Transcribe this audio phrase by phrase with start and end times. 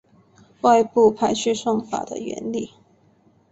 [0.61, 2.71] 外部排序算法的原理